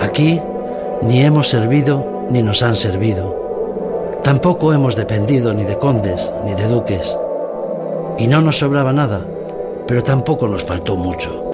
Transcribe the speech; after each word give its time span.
Aquí 0.00 0.40
ni 1.02 1.22
hemos 1.22 1.48
servido 1.48 2.26
ni 2.30 2.42
nos 2.42 2.62
han 2.62 2.74
servido. 2.74 4.20
Tampoco 4.22 4.72
hemos 4.72 4.96
dependido 4.96 5.52
ni 5.52 5.64
de 5.64 5.76
condes 5.78 6.32
ni 6.44 6.54
de 6.54 6.66
duques. 6.66 7.18
Y 8.18 8.26
no 8.26 8.40
nos 8.40 8.58
sobraba 8.58 8.92
nada, 8.92 9.20
pero 9.86 10.02
tampoco 10.02 10.48
nos 10.48 10.64
faltó 10.64 10.96
mucho. 10.96 11.49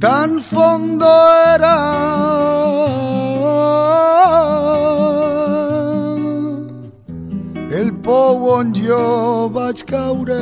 Tan 0.00 0.40
fondo 0.40 1.04
era. 1.54 1.78
El 7.78 7.92
pou 8.06 8.48
on 8.54 8.72
jo 8.72 9.02
vaig 9.52 9.84
caure. 9.90 10.40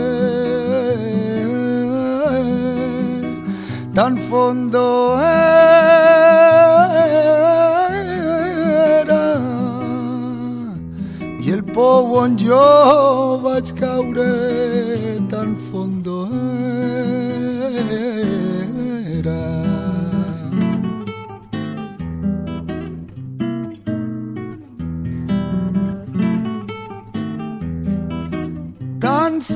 Tan 3.99 4.15
fondo 4.29 4.87
era. 5.19 5.67
I 11.43 11.51
el 11.59 11.63
pou 11.75 12.15
on 12.23 12.39
jo 12.39 12.63
vaig 13.43 13.75
caure 13.83 14.68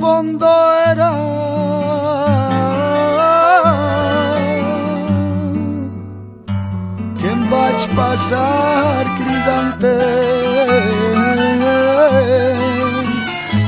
fondo 0.02 0.52
era. 0.90 1.10
Que 7.18 7.28
em 7.34 7.40
vaig 7.52 7.80
passar 7.98 9.04
cridant 9.18 9.82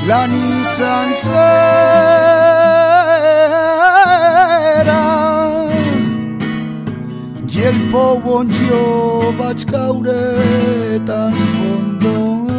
la 0.09 0.23
nit 0.35 0.69
sencera. 0.81 1.33
I 7.55 7.57
el 7.71 7.79
pou 7.95 8.17
on 8.39 8.49
jo 8.67 8.85
vaig 9.39 9.61
caure 9.71 10.23
tan 11.09 11.33
fondo 11.55 12.15
la 12.49 12.55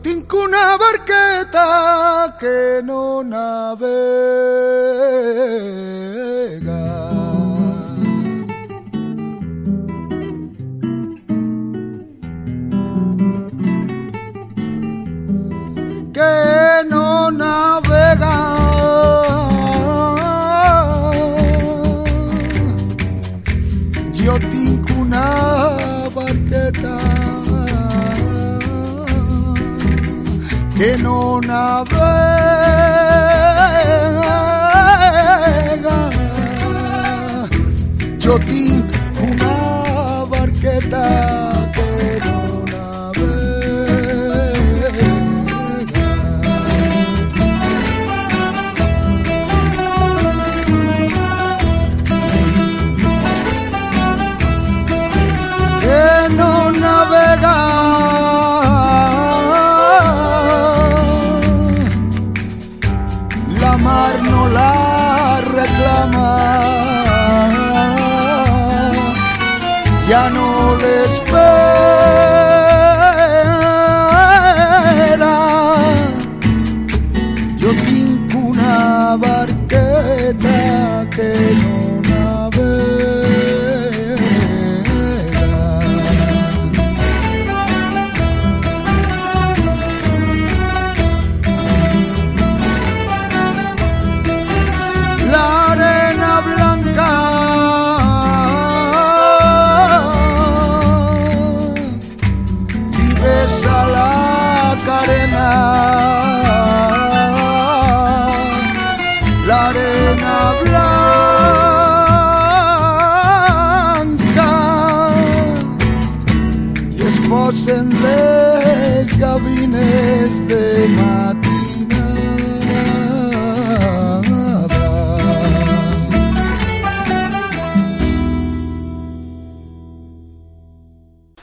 Tinc 0.00 0.32
una 0.32 0.78
barqueta 0.78 2.36
que 2.40 2.80
no 2.82 3.22
navega. 3.22 3.92
Que 30.82 30.96
no 30.98 31.40
navega. 31.40 32.81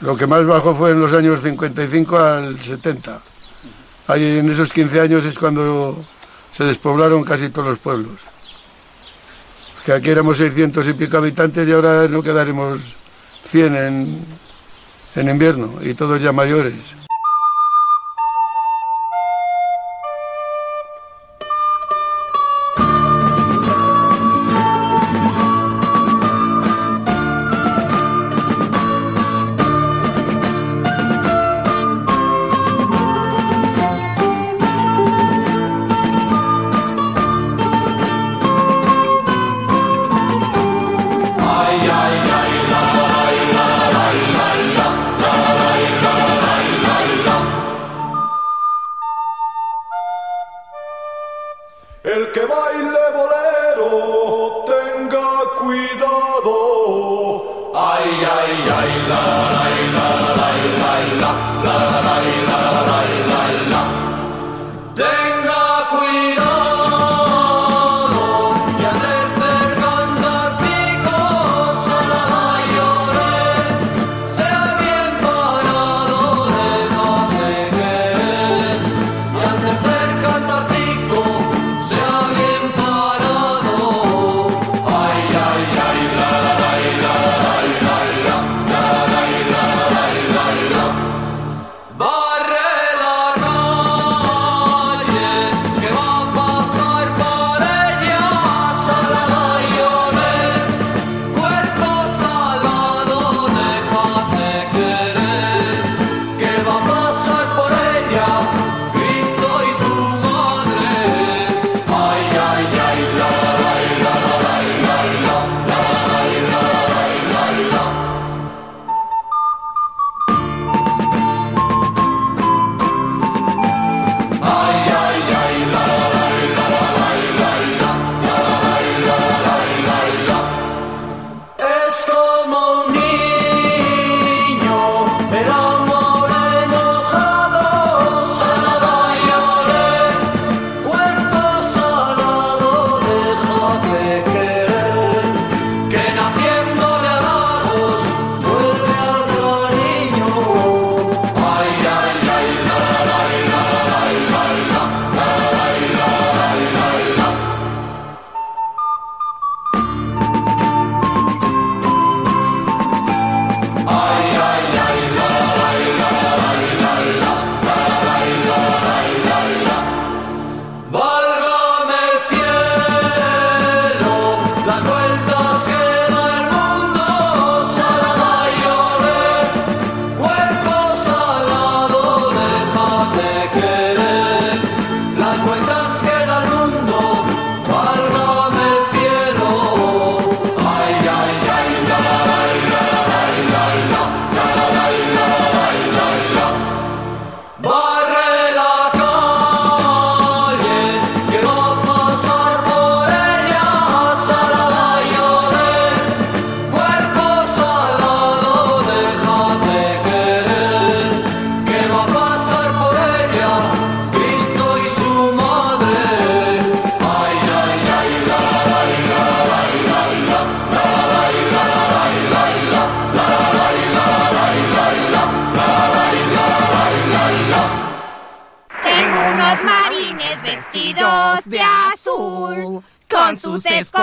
Lo 0.10 0.18
que 0.18 0.26
más 0.26 0.44
bajó 0.44 0.74
fue 0.74 0.90
en 0.90 1.00
los 1.00 1.14
años 1.14 1.40
55 1.40 2.18
al 2.18 2.60
70. 2.60 3.22
Ahí 4.08 4.40
en 4.40 4.50
esos 4.50 4.74
15 4.74 5.02
años 5.02 5.24
es 5.24 5.38
cuando 5.38 6.04
se 6.52 6.64
despoblaron 6.64 7.24
casi 7.24 7.50
todos 7.50 7.68
los 7.68 7.78
pueblos. 7.78 8.14
Que 9.86 9.94
aquí 9.94 10.10
éramos 10.10 10.38
600 10.38 10.88
y 10.88 10.94
pico 10.94 11.18
habitantes 11.18 11.68
y 11.68 11.74
ahora 11.74 12.08
no 12.08 12.24
quedaremos 12.24 12.96
100 13.44 13.76
en, 13.76 14.26
en 15.14 15.30
invierno 15.30 15.76
y 15.80 15.94
todos 15.94 16.20
ya 16.20 16.32
mayores. 16.32 16.99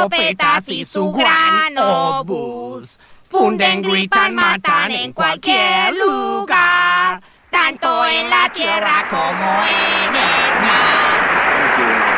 escopetas 0.06 0.68
y 0.68 0.84
su 0.84 1.12
gran 1.12 1.76
obús. 1.78 2.98
Funden, 3.28 3.82
gritan, 3.82 4.34
matan 4.34 4.92
en 4.92 5.12
cualquier 5.12 5.94
lugar, 5.94 7.20
tanto 7.50 8.06
en 8.06 8.30
la 8.30 8.48
tierra 8.52 9.04
como 9.10 9.64
en 9.66 10.14
el 10.14 10.60
mar. 10.62 12.15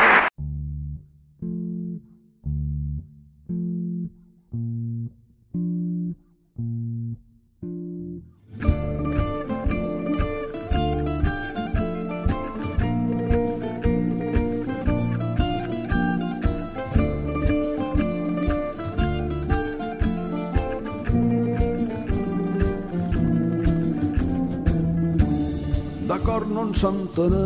Entenem 26.85 27.39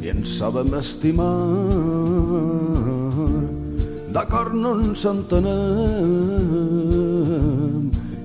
i 0.00 0.08
ens 0.12 0.38
sabem 0.38 0.74
estimar. 0.78 1.34
D'acord 4.14 4.54
no 4.54 4.70
ens 4.80 5.04
entenem 5.10 5.50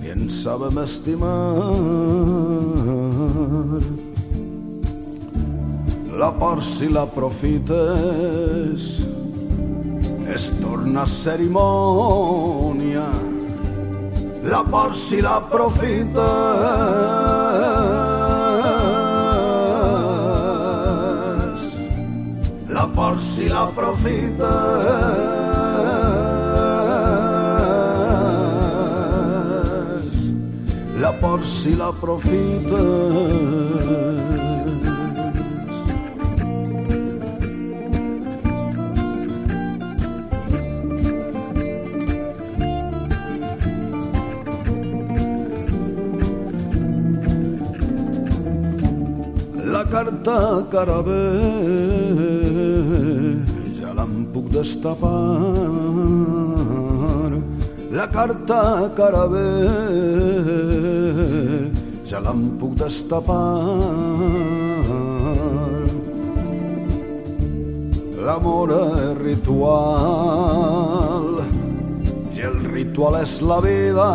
i 0.03 0.05
ens 0.13 0.33
sabem 0.43 0.77
estimar. 0.83 1.73
La 6.21 6.29
por 6.37 6.61
si 6.61 6.87
l'aprofites 6.93 8.81
es 10.31 10.45
torna 10.61 11.03
cerimònia 11.09 13.07
la 14.43 14.63
por 14.63 14.95
si 14.95 15.21
l'aprofites 15.21 17.30
la 23.01 23.07
por 23.07 23.19
si 23.19 23.49
l'aprofites 23.49 24.45
la 31.01 31.11
por 31.19 31.43
si 31.43 31.75
l'aprofites 31.75 32.71
la 49.73 49.83
carta 49.85 50.37
cara 50.69 51.01
destapar 54.51 56.41
la 57.91 58.07
carta 58.07 58.89
cara 58.95 59.27
bé 59.27 59.49
ja 62.11 62.19
l'en 62.19 62.41
puc 62.59 62.73
destapar. 62.79 63.79
L'amor 68.25 68.69
és 68.77 69.13
ritual 69.21 69.71
i 72.35 72.39
el 72.49 72.57
ritual 72.73 73.15
és 73.21 73.33
la 73.53 73.59
vida. 73.63 74.09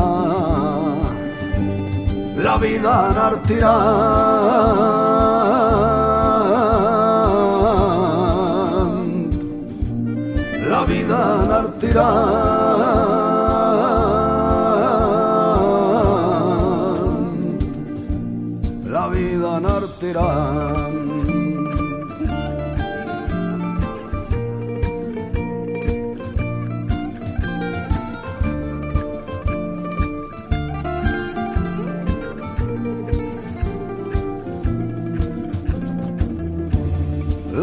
La 2.44 2.56
vida 2.60 2.92
anar 3.08 3.34
tirant 3.48 5.05
la 11.96 12.02
vida 19.14 19.56
anar 19.56 19.82
tirant 20.00 20.96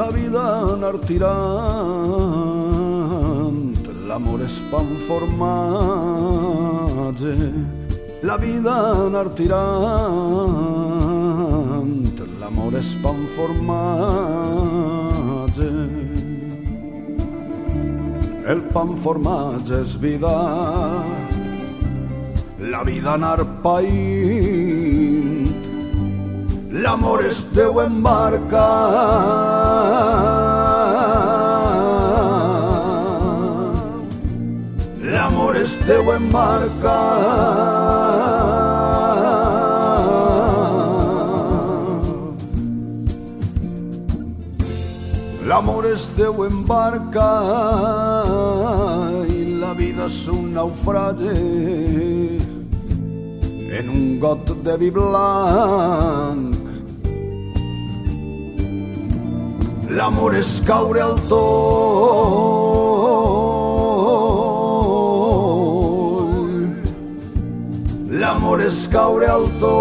la 0.02 0.10
vida 0.10 0.44
anar 0.74 0.98
tirant, 4.14 4.22
l'amor 4.22 4.42
és 4.46 4.62
pa 4.70 4.80
en 4.80 4.98
formatge. 5.08 5.54
La 8.24 8.38
vida 8.38 8.74
anar 9.08 9.30
tirant, 9.36 9.64
l'amor 12.40 12.74
és 12.78 12.96
pa 13.02 13.10
en 13.10 13.28
formatge. 13.36 14.30
El 18.46 18.62
pa 18.74 18.82
en 18.82 18.96
formatge 18.98 19.82
és 19.82 19.98
vida, 20.00 20.38
la 22.60 22.84
vida 22.84 23.14
anar 23.14 23.46
païnt, 23.64 25.54
l'amor 26.72 27.26
es 27.26 27.46
teu 27.56 27.80
teu 35.86 36.12
embarca 36.14 37.00
l'amor 45.46 45.86
es 45.86 46.08
teu 46.16 46.46
embarca 46.46 47.30
i 49.28 49.44
la 49.60 49.74
vida 49.74 50.08
és 50.08 50.28
un 50.28 50.54
naufrage 50.54 51.36
en 53.80 53.90
un 53.90 54.20
got 54.20 54.46
de 54.64 54.78
vi 54.78 54.90
blanc. 54.92 56.58
L'amor 59.90 60.36
és 60.36 60.62
caure. 60.68 60.94
És 68.64 68.78
caure 68.88 69.28
al 69.28 69.44
toll 69.60 69.74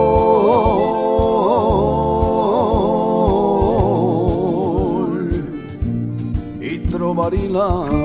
i 6.70 6.72
trobar-hi 6.90 7.44
l'amor. 7.54 8.01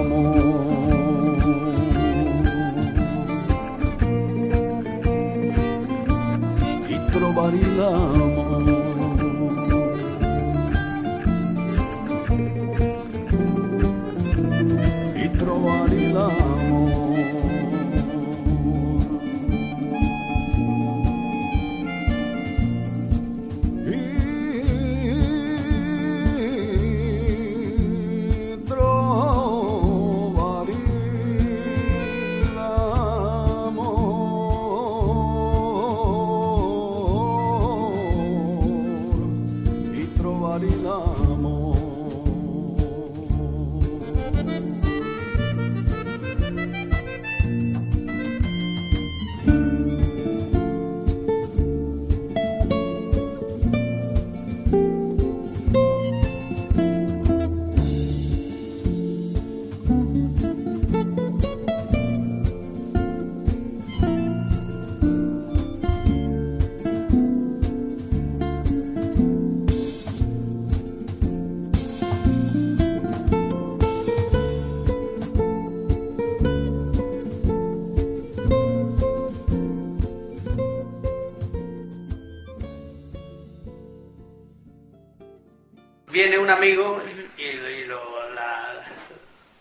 Un 86.48 86.52
amigo 86.54 87.04
y, 87.38 87.42
y 87.42 87.86
lo, 87.86 88.30
la- 88.34 88.82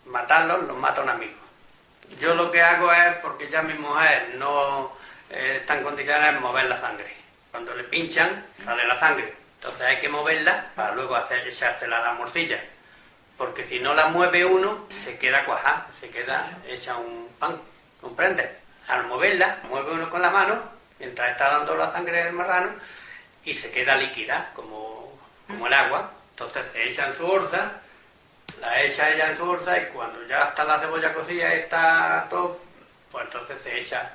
matarlo, 0.05 0.59
lo 0.59 0.73
mata 0.75 1.01
un 1.01 1.09
amigo. 1.09 1.35
Yo 2.17 2.33
lo 2.33 2.49
que 2.49 2.61
hago 2.61 2.91
es, 2.93 3.15
porque 3.17 3.49
ya 3.49 3.61
mi 3.61 3.73
mujer 3.73 4.35
no 4.37 4.93
eh, 5.29 5.57
está 5.59 5.75
en 5.77 5.83
condiciones 5.83 6.33
de 6.33 6.39
mover 6.39 6.65
la 6.65 6.79
sangre. 6.79 7.13
Cuando 7.51 7.73
le 7.75 7.83
pinchan, 7.83 8.45
sale 8.63 8.87
la 8.87 8.97
sangre. 8.97 9.33
Entonces 9.55 9.81
hay 9.81 9.99
que 9.99 10.07
moverla 10.07 10.67
para 10.75 10.95
luego 10.95 11.15
hacer, 11.17 11.45
echársela 11.45 11.97
a 11.97 12.03
la 12.05 12.13
morcilla. 12.13 12.63
Porque 13.37 13.65
si 13.65 13.79
no 13.79 13.93
la 13.93 14.07
mueve 14.07 14.45
uno, 14.45 14.85
se 14.89 15.17
queda 15.19 15.43
cuajada, 15.43 15.87
se 15.99 16.09
queda 16.09 16.49
hecha 16.67 16.95
un 16.95 17.27
pan. 17.37 17.59
¿Comprende? 17.99 18.49
Al 18.87 19.05
moverla, 19.07 19.57
mueve 19.67 19.91
uno 19.91 20.09
con 20.09 20.21
la 20.21 20.29
mano, 20.29 20.57
mientras 20.99 21.31
está 21.31 21.49
dando 21.49 21.75
la 21.75 21.91
sangre 21.91 22.23
del 22.23 22.33
marrano, 22.33 22.71
y 23.43 23.53
se 23.55 23.71
queda 23.71 23.97
líquida, 23.97 24.51
como, 24.53 25.11
como 25.49 25.67
el 25.67 25.73
agua. 25.73 26.11
Entonces 26.39 26.71
se 26.71 26.89
echa 26.89 27.07
en 27.07 27.17
su 27.17 27.25
orza, 27.25 27.71
la 28.61 28.81
echa 28.83 29.09
ella 29.09 29.31
en 29.31 29.37
su 29.37 29.49
orza, 29.49 29.75
y 29.75 29.85
cuando 29.87 30.23
ya 30.27 30.43
está 30.49 30.63
la 30.65 30.79
cebolla 30.79 31.11
cocida 31.11 31.51
está 31.51 32.27
todo, 32.29 32.59
pues 33.11 33.25
entonces 33.25 33.59
se 33.63 33.79
echa 33.79 34.11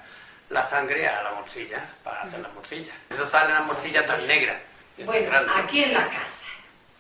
la 0.51 0.65
sangre 0.69 1.09
a 1.09 1.21
la 1.25 1.33
morcilla, 1.33 1.81
para 2.05 2.23
hacer 2.23 2.39
la 2.39 2.49
morcilla. 2.51 2.93
Eso 3.11 3.29
sale 3.29 3.53
la 3.53 3.63
morcilla 3.63 4.07
tan 4.07 4.25
negra. 4.29 4.57
Bueno, 4.99 5.37
aquí 5.57 5.83
en 5.83 5.95
la 5.95 6.07
casa, 6.09 6.47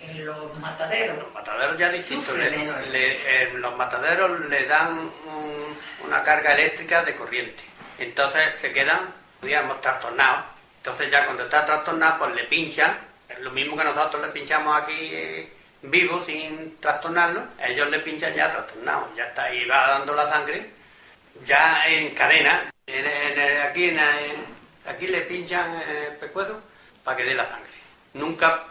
en 0.01 0.27
los 0.27 0.59
mataderos, 0.59 1.17
Los 1.19 1.33
mataderos 1.33 1.79
ya 1.79 1.89
distintos. 1.91 2.37
Le- 2.37 2.51
le- 2.91 3.43
eh, 3.45 3.51
los 3.55 3.77
mataderos 3.77 4.41
le 4.49 4.67
dan 4.67 4.99
un- 4.99 5.79
una 6.05 6.25
carga 6.25 6.55
eléctrica 6.55 7.05
de 7.05 7.15
corriente. 7.15 7.63
Entonces 7.99 8.55
se 8.61 8.73
quedan, 8.73 9.15
digamos, 9.41 9.81
trastornados. 9.81 10.47
Entonces 10.79 11.13
ya 11.13 11.25
cuando 11.27 11.45
está 11.45 11.65
trastornado, 11.65 12.19
pues 12.19 12.35
le 12.35 12.45
pinchan. 12.45 12.99
Lo 13.41 13.51
mismo 13.51 13.77
que 13.77 13.85
nosotros 13.85 14.23
le 14.25 14.29
pinchamos 14.33 14.81
aquí 14.81 14.95
eh, 15.13 15.53
vivo 15.83 16.23
sin 16.25 16.79
trastornarlo. 16.81 17.43
Ellos 17.59 17.89
le 17.91 17.99
pinchan 18.01 18.35
ya 18.35 18.51
trastornados. 18.51 19.15
Ya 19.17 19.25
está 19.25 19.45
ahí, 19.45 19.65
va 19.67 19.89
dando 19.89 20.15
la 20.15 20.31
sangre. 20.31 20.71
Ya 21.45 21.87
en 21.87 22.15
cadena. 22.15 22.71
En- 22.87 23.07
en- 23.07 23.63
aquí, 23.63 23.89
en- 23.89 24.47
aquí 24.87 25.07
le 25.07 25.23
pinchan 25.23 25.75
el 25.83 26.17
pescuezo 26.17 26.61
para 27.05 27.17
que 27.17 27.25
dé 27.25 27.35
la 27.35 27.45
sangre. 27.45 27.71
Nunca 28.15 28.65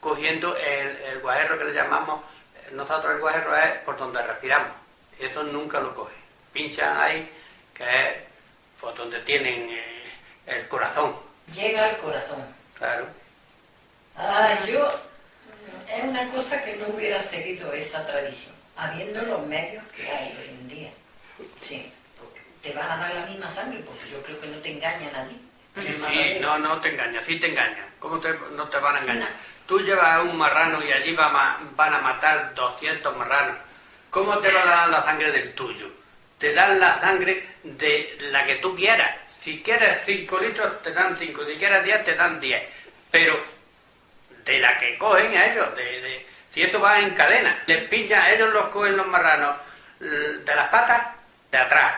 cogiendo 0.00 0.56
el, 0.56 0.96
el 0.96 1.18
guajerro 1.20 1.58
que 1.58 1.64
le 1.64 1.72
llamamos, 1.74 2.20
eh, 2.56 2.70
nosotros 2.72 3.12
el 3.14 3.20
guajerro 3.20 3.56
es 3.56 3.72
por 3.84 3.96
donde 3.98 4.22
respiramos. 4.22 4.70
Eso 5.18 5.42
nunca 5.42 5.80
lo 5.80 5.92
coge. 5.94 6.14
Pinchan 6.52 6.96
ahí, 6.96 7.30
que 7.74 7.84
es 7.84 8.14
por 8.80 8.94
donde 8.94 9.18
tienen 9.20 9.68
eh, 9.70 10.04
el 10.46 10.68
corazón. 10.68 11.16
llega 11.52 11.86
al 11.86 11.96
corazón. 11.96 12.44
Claro. 12.78 13.06
Ah, 14.18 14.58
yo, 14.66 14.88
es 15.96 16.04
una 16.04 16.26
cosa 16.28 16.62
que 16.64 16.76
no 16.76 16.88
hubiera 16.88 17.22
seguido 17.22 17.72
esa 17.72 18.06
tradición, 18.06 18.52
habiendo 18.76 19.22
los 19.22 19.46
medios 19.46 19.84
que 19.94 20.10
hay 20.10 20.36
hoy 20.40 20.48
en 20.50 20.68
día. 20.68 20.90
Sí, 21.56 21.92
porque 22.18 22.40
te 22.62 22.72
van 22.72 22.90
a 22.90 22.96
dar 22.96 23.14
la 23.14 23.26
misma 23.26 23.48
sangre, 23.48 23.78
porque 23.86 24.06
yo 24.10 24.20
creo 24.22 24.40
que 24.40 24.48
no 24.48 24.56
te 24.58 24.72
engañan 24.72 25.14
allí. 25.14 25.40
Sí, 25.80 25.96
sí, 26.08 26.38
no, 26.40 26.58
no 26.58 26.80
te 26.80 26.88
engañan, 26.88 27.22
sí 27.24 27.38
te 27.38 27.48
engañan. 27.50 27.86
¿Cómo 28.00 28.18
te- 28.18 28.34
no 28.52 28.68
te 28.68 28.78
van 28.78 28.96
a 28.96 29.00
engañar? 29.00 29.28
Tú 29.66 29.78
llevas 29.80 30.14
a 30.14 30.22
un 30.22 30.36
marrano 30.36 30.82
y 30.82 30.90
allí 30.90 31.12
va 31.14 31.58
van 31.76 31.94
a 31.94 31.98
matar 32.00 32.54
200 32.54 33.16
marranos. 33.16 33.56
¿Cómo 34.10 34.38
te 34.38 34.50
van 34.50 34.66
a 34.66 34.70
dar 34.72 34.88
la 34.88 35.04
sangre 35.04 35.30
del 35.30 35.54
tuyo? 35.54 35.88
Te 36.38 36.52
dan 36.54 36.80
la 36.80 37.00
sangre 37.00 37.46
de 37.62 38.16
la 38.32 38.44
que 38.44 38.56
tú 38.56 38.74
quieras. 38.74 39.14
Si 39.38 39.62
quieres 39.62 39.98
5 40.04 40.38
litros, 40.40 40.82
te 40.82 40.92
dan 40.92 41.16
5. 41.16 41.44
Si 41.44 41.56
quieres 41.56 41.84
10, 41.84 42.04
te 42.04 42.14
dan 42.16 42.40
10. 42.40 42.62
Pero 43.10 43.38
de 44.48 44.58
la 44.58 44.78
que 44.78 44.96
cogen 44.96 45.36
a 45.36 45.44
ellos, 45.44 45.68
si 46.50 46.62
esto 46.62 46.80
va 46.80 46.98
en 47.00 47.10
cadena, 47.10 47.62
les 47.66 47.82
pinchan, 47.82 48.30
ellos 48.30 48.48
los 48.52 48.68
cogen 48.68 48.96
los 48.96 49.06
marranos 49.06 49.56
de 50.00 50.56
las 50.56 50.68
patas 50.68 51.06
de 51.50 51.58
atrás 51.58 51.92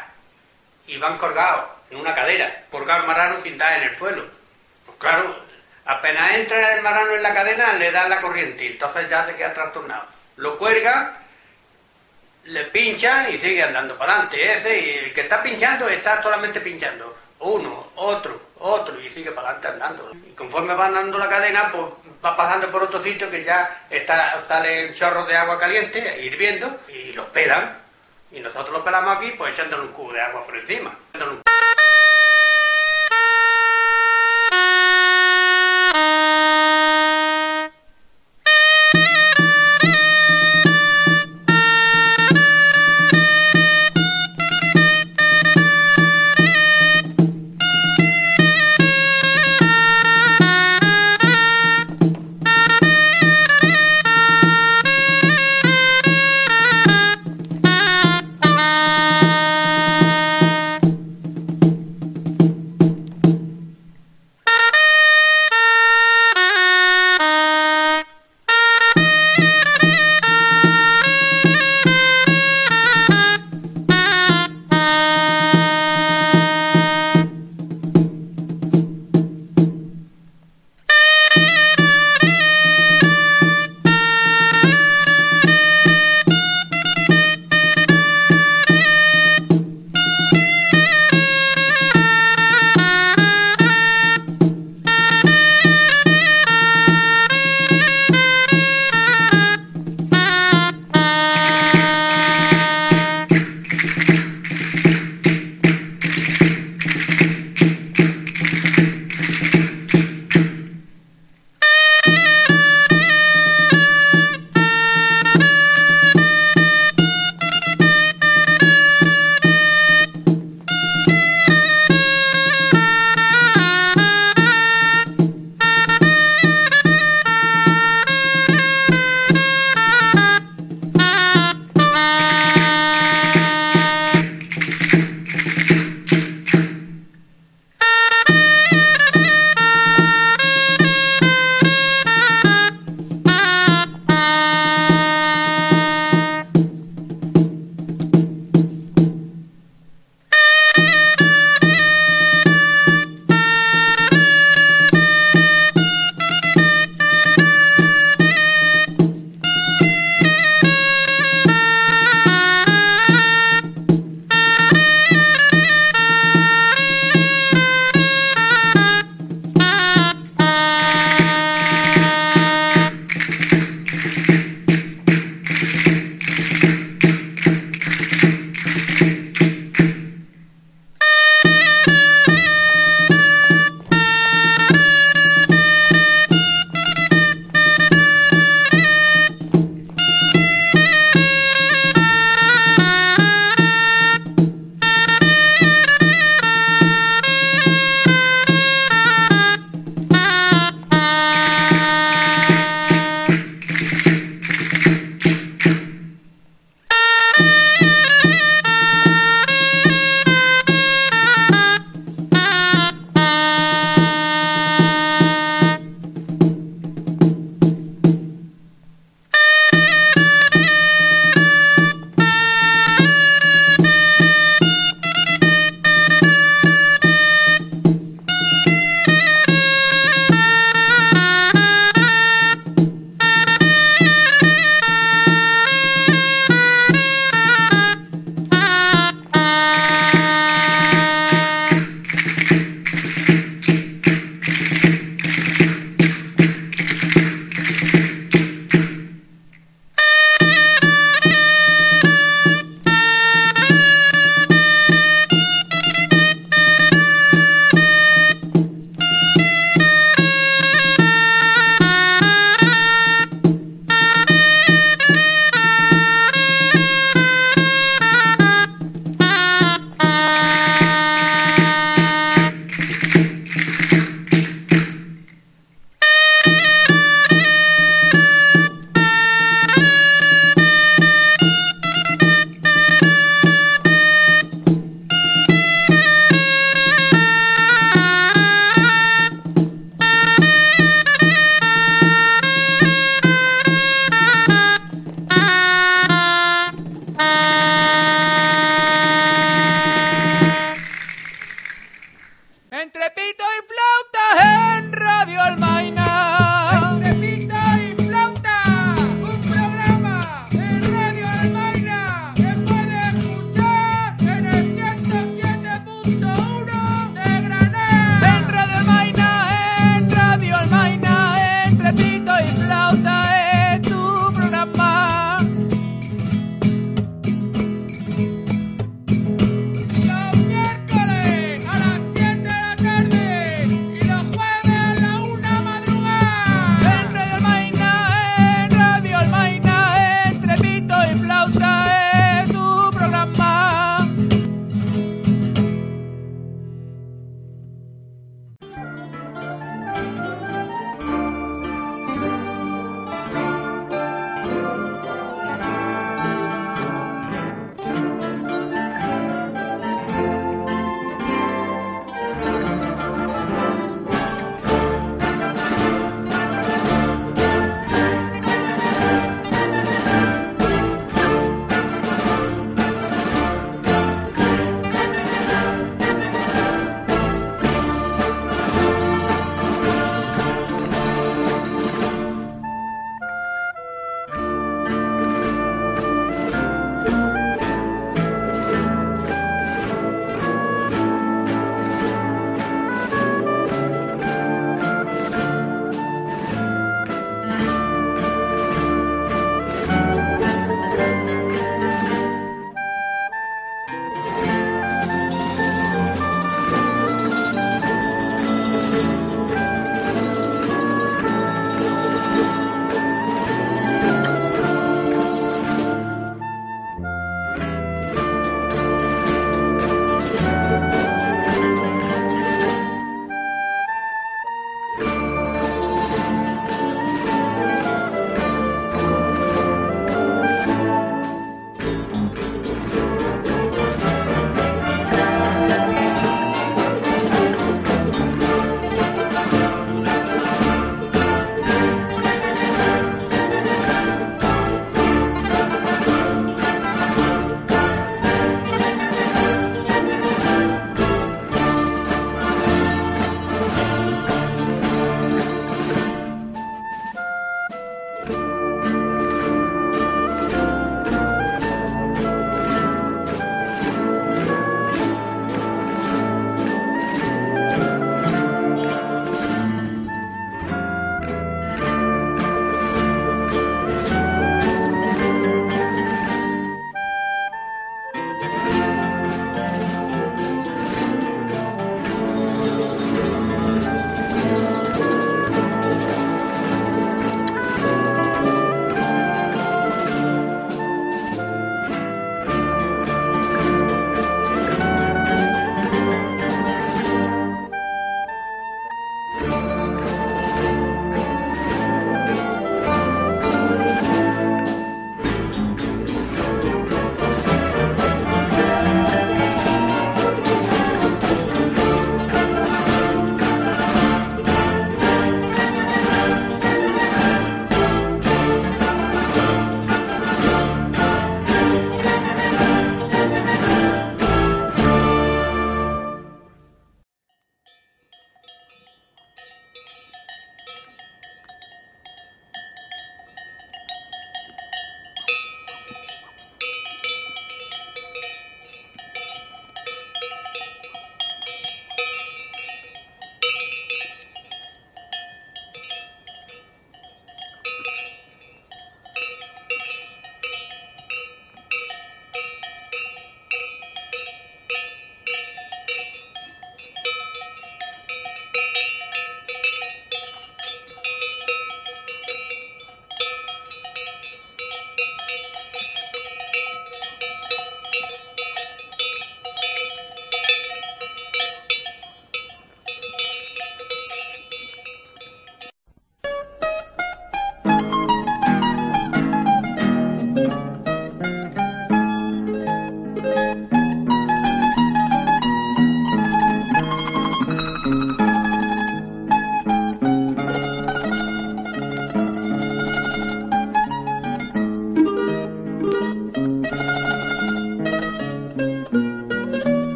y 0.88 0.98
van 0.98 1.16
colgados 1.16 1.70
en 1.90 1.98
una 1.98 2.12
cadera, 2.12 2.64
colgados 2.68 3.02
el 3.02 3.06
marrano 3.06 3.40
sin 3.40 3.56
dar 3.56 3.80
en 3.80 3.88
el 3.88 3.98
suelo. 3.98 4.24
Pues 4.84 4.98
claro, 4.98 5.44
apenas 5.84 6.32
entra 6.32 6.74
el 6.74 6.82
marrano 6.82 7.12
en 7.12 7.22
la 7.22 7.32
cadena, 7.32 7.72
le 7.74 7.92
dan 7.92 8.10
la 8.10 8.20
corriente 8.20 8.64
y 8.64 8.72
entonces 8.72 9.08
ya 9.08 9.24
se 9.26 9.36
queda 9.36 9.54
trastornado. 9.54 10.06
Lo 10.36 10.58
cuelgan, 10.58 11.16
le 12.46 12.64
pinchan 12.64 13.32
y 13.32 13.38
sigue 13.38 13.62
andando 13.62 13.96
para 13.96 14.14
adelante. 14.14 14.56
Ese 14.56 14.80
y 14.80 14.90
el 14.90 15.12
que 15.12 15.20
está 15.20 15.40
pinchando 15.40 15.88
está 15.88 16.20
solamente 16.20 16.60
pinchando. 16.60 17.16
Uno, 17.40 17.86
otro, 17.96 18.38
otro 18.58 19.00
y 19.00 19.08
sigue 19.08 19.32
para 19.32 19.50
adelante 19.50 19.68
andando. 19.68 20.10
Y 20.26 20.34
conforme 20.34 20.74
va 20.74 20.86
andando 20.86 21.18
la 21.18 21.28
cadena, 21.28 21.72
pues 21.72 21.86
va 22.24 22.36
pasando 22.36 22.70
por 22.70 22.82
otro 22.82 23.02
sitio 23.02 23.30
que 23.30 23.42
ya 23.42 23.86
está, 23.88 24.42
sale 24.46 24.92
chorros 24.94 25.26
de 25.26 25.36
agua 25.36 25.58
caliente, 25.58 26.22
hirviendo, 26.22 26.80
y 26.88 27.12
los 27.12 27.26
pelan. 27.26 27.78
Y 28.30 28.40
nosotros 28.40 28.70
los 28.70 28.82
pelamos 28.82 29.16
aquí, 29.16 29.32
pues 29.36 29.54
echándole 29.54 29.84
un 29.84 29.92
cubo 29.92 30.12
de 30.12 30.20
agua 30.20 30.44
por 30.44 30.56
encima. 30.56 30.94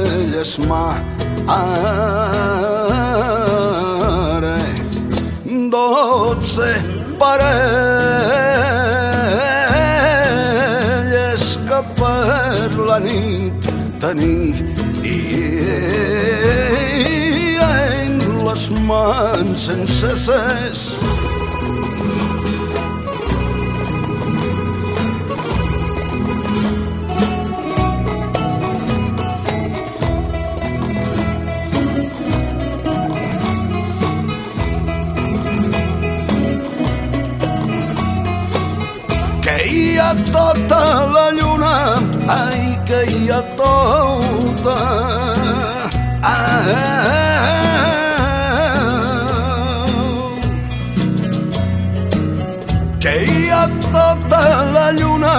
Parelles 0.00 0.58
mare, 0.58 0.98
dotze 5.70 6.70
parelles 7.18 7.58
que 11.68 11.80
per 11.98 12.70
la 12.88 12.98
nit 13.00 13.60
tenir 14.00 14.54
i 15.04 15.16
en 17.60 18.12
les 18.46 18.64
mans 18.88 19.58
sense 19.68 20.10
ses 20.26 20.80
tota 40.32 40.80
la 41.14 41.26
lluna, 41.38 41.74
ai, 42.38 42.78
que 42.88 43.00
hi 43.12 43.30
ha 43.30 43.40
tota. 43.60 44.76
Ah, 46.22 46.66
que 53.02 53.14
hi 53.26 53.48
ha 53.50 53.62
tota 53.92 54.42
la 54.74 54.86
lluna, 54.98 55.36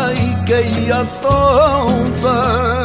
ai, 0.00 0.24
que 0.48 0.64
hi 0.72 0.90
ha 0.90 1.04
tota. 1.28 2.75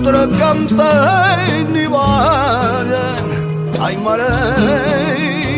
Mentre 0.00 0.26
canten 0.38 1.76
i 1.76 1.86
ballen. 1.88 3.24
Ai 3.80 3.96
mare 3.96 4.28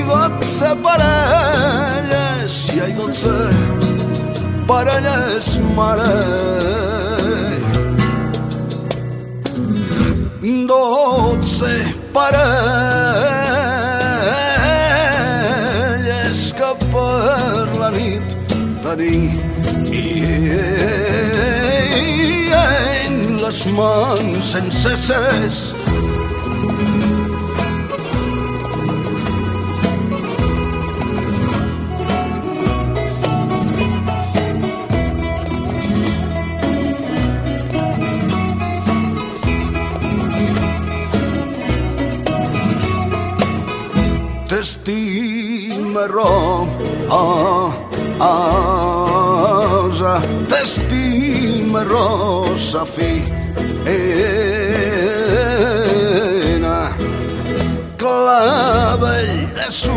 dotze 0.07 0.75
parelles 0.83 2.55
i 2.75 2.81
ai 2.81 2.93
dotze 2.93 3.35
parelles 4.67 5.59
mare. 5.77 6.15
Dotze 10.67 11.75
parelles 12.13 12.43
que 16.59 16.71
per 16.93 17.67
la 17.79 17.91
nit 17.91 18.27
tenir 18.83 19.33
i 19.93 21.02
las 23.43 23.67
mans 23.67 24.55
enceses. 24.55 25.75
Τεστήμερο, 44.47 46.33
α, 47.09 47.17
α, 48.27 48.33
τεστήμερο 50.49 52.45
σαφή 52.55 53.32
sucre 59.73 59.89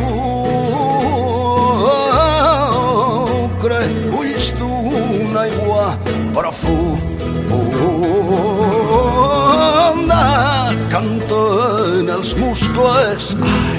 ulls 4.15 4.53
d'una 4.59 5.41
aigua 5.41 5.97
profunda. 6.33 7.03
Canten 10.89 12.05
els 12.15 12.31
muscles. 12.39 13.35
Ai 13.43 13.74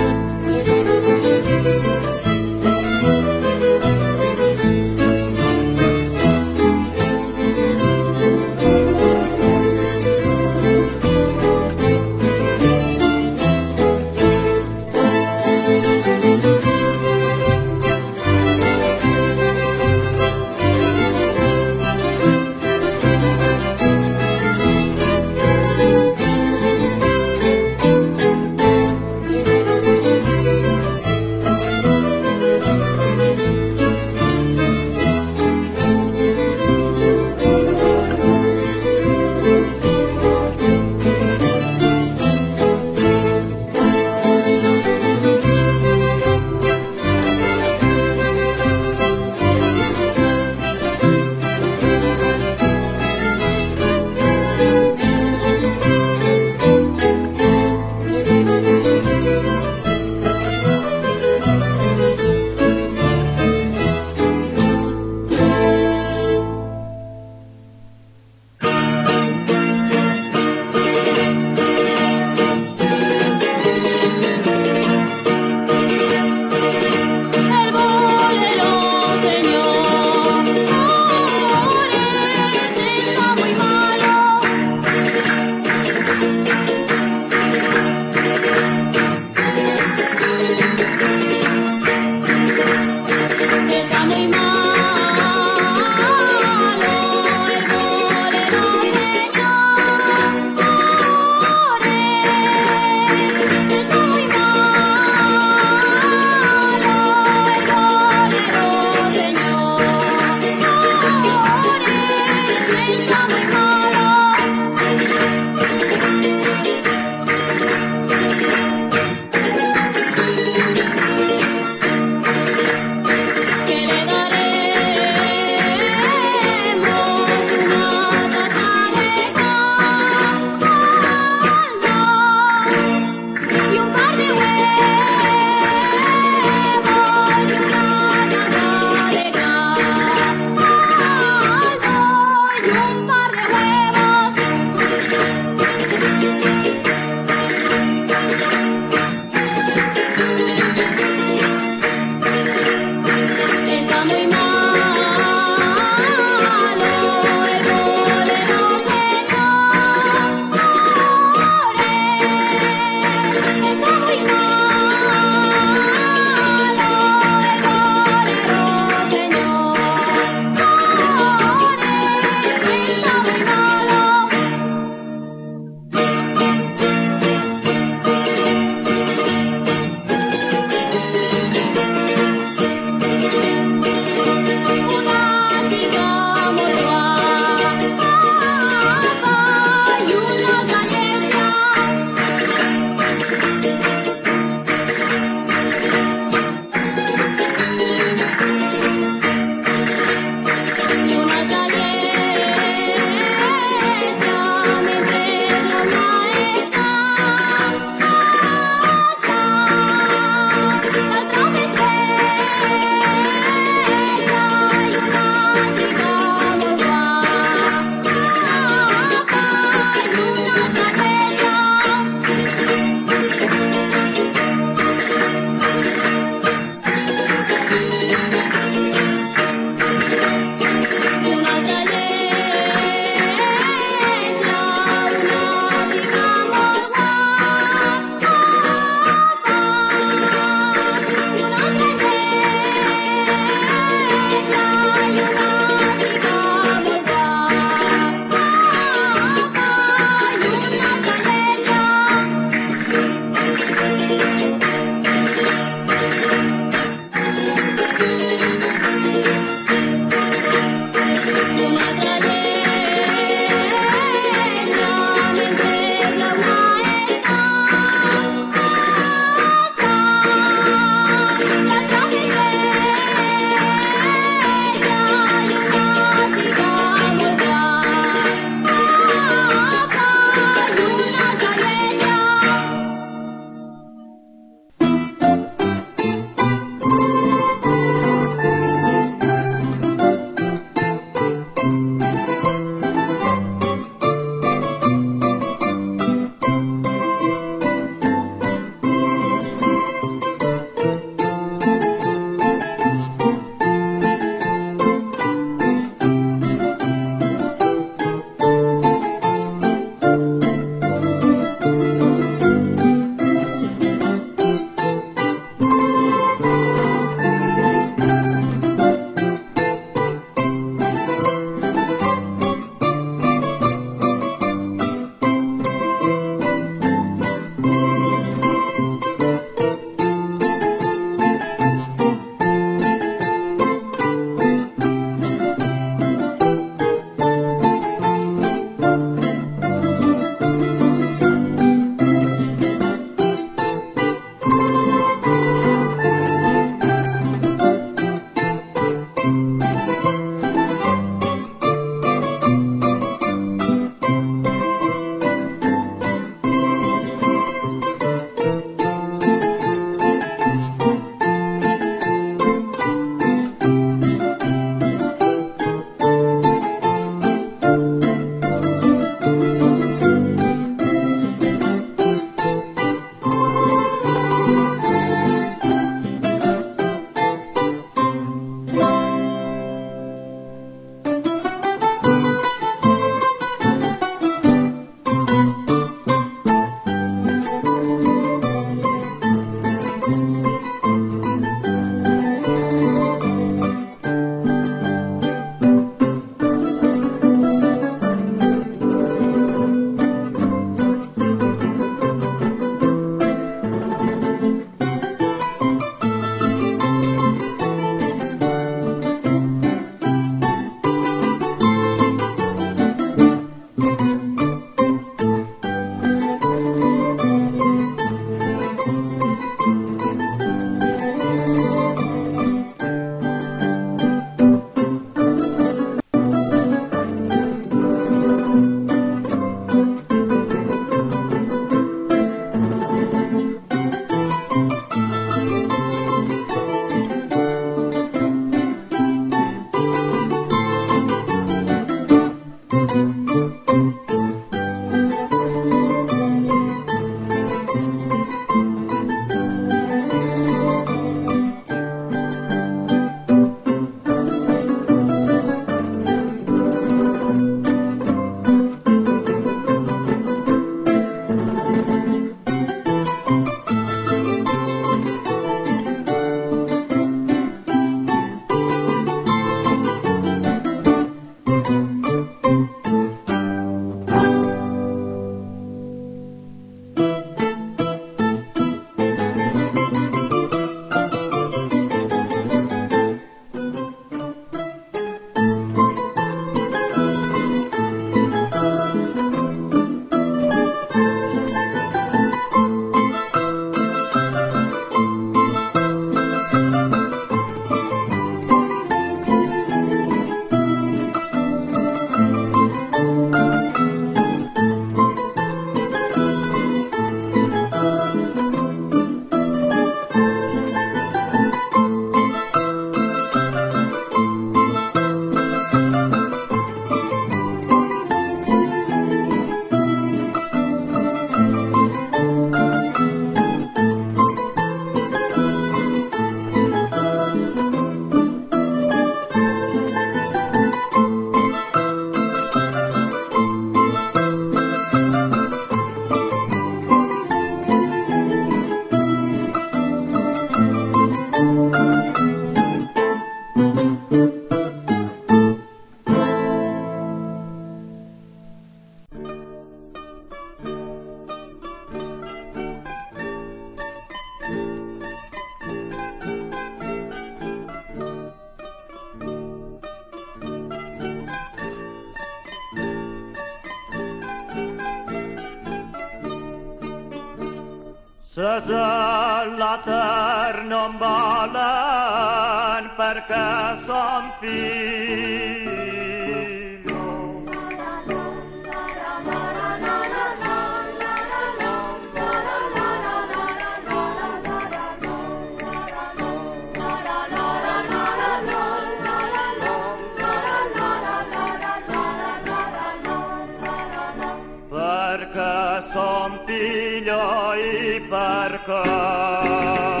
perquè 595.21 595.81
som 595.93 596.39
fillo 596.47 597.53
i 597.53 598.01
perquè 598.09 600.00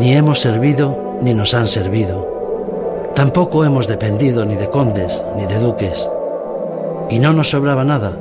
ni 0.00 0.14
hemos 0.14 0.40
servido 0.40 1.18
ni 1.20 1.34
nos 1.34 1.52
han 1.52 1.66
servido. 1.66 3.10
Tampoco 3.14 3.66
hemos 3.66 3.86
dependido 3.86 4.46
ni 4.46 4.56
de 4.56 4.70
condes 4.70 5.22
ni 5.36 5.44
de 5.44 5.58
duques. 5.58 6.10
Y 7.10 7.18
no 7.18 7.34
nos 7.34 7.50
sobraba 7.50 7.84
nada, 7.84 8.16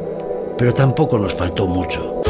pero 0.58 0.74
tampoco 0.74 1.18
nos 1.18 1.34
faltó 1.34 1.68
mucho. 1.68 2.22